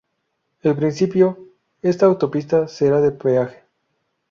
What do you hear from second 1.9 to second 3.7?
autopista será de peaje.